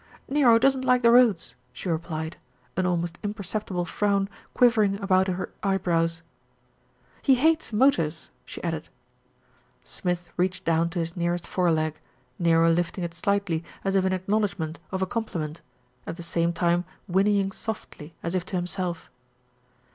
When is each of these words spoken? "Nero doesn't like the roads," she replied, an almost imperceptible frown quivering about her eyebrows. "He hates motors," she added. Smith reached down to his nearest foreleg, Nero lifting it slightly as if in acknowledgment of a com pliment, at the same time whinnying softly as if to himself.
"Nero 0.27 0.57
doesn't 0.57 0.83
like 0.83 1.03
the 1.03 1.11
roads," 1.11 1.53
she 1.71 1.87
replied, 1.87 2.35
an 2.75 2.87
almost 2.87 3.19
imperceptible 3.21 3.85
frown 3.85 4.29
quivering 4.55 4.99
about 4.99 5.27
her 5.27 5.51
eyebrows. 5.61 6.23
"He 7.21 7.35
hates 7.35 7.71
motors," 7.71 8.31
she 8.43 8.63
added. 8.63 8.89
Smith 9.83 10.31
reached 10.37 10.65
down 10.65 10.89
to 10.89 10.97
his 10.97 11.15
nearest 11.15 11.45
foreleg, 11.45 11.99
Nero 12.39 12.67
lifting 12.71 13.03
it 13.03 13.13
slightly 13.13 13.63
as 13.83 13.93
if 13.95 14.03
in 14.03 14.11
acknowledgment 14.11 14.79
of 14.91 15.03
a 15.03 15.05
com 15.05 15.25
pliment, 15.25 15.57
at 16.07 16.17
the 16.17 16.23
same 16.23 16.51
time 16.51 16.83
whinnying 17.07 17.51
softly 17.51 18.15
as 18.23 18.33
if 18.33 18.43
to 18.47 18.55
himself. 18.55 19.07